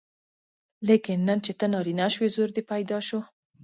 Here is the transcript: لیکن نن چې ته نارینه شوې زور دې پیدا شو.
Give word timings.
لیکن 0.87 1.17
نن 1.27 1.39
چې 1.45 1.51
ته 1.59 1.65
نارینه 1.73 2.07
شوې 2.13 2.27
زور 2.35 2.49
دې 2.55 2.63
پیدا 2.71 2.97
شو. 3.07 3.19